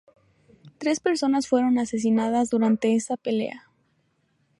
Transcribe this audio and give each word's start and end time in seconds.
Tres 0.79 0.99
personas 0.99 1.47
fueron 1.47 1.77
asesinadas 1.77 2.49
durante 2.49 2.95
esa 2.95 3.17
pelea. 3.17 3.67